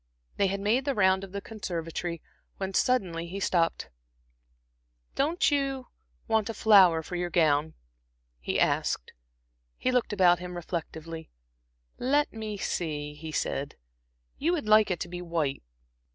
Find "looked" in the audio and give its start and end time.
9.91-10.11